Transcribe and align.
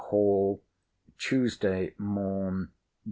HALL, 0.09 0.63
TUESDAY 1.19 1.93
MORN. 1.99 2.71